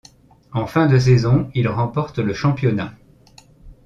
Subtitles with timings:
[0.53, 2.91] En fin de saison, il remporte le championnat.